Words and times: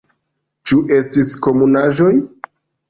Ĉu 0.71 0.79
estis 0.97 1.37
komunaĵoj? 1.49 2.13